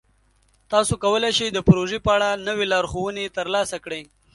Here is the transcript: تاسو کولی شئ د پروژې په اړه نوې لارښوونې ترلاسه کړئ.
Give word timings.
تاسو 0.71 0.93
کولی 1.03 1.31
شئ 1.37 1.47
د 1.53 1.59
پروژې 1.67 1.99
په 2.05 2.11
اړه 2.15 2.29
نوې 2.47 2.65
لارښوونې 2.73 3.25
ترلاسه 3.37 3.77
کړئ. 3.83 4.01